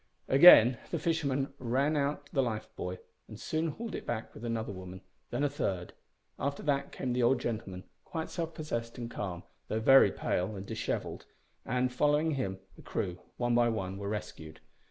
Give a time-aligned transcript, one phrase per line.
[0.27, 4.71] Again the fishermen ran out the life buoy and soon hauled it back with another
[4.71, 5.93] woman; then a third.
[6.39, 10.65] After that came the old gentleman, quite self possessed and calm, though very pale and
[10.65, 11.27] dishevelled;
[11.67, 14.59] and, following him, the crew, one by one, were rescued.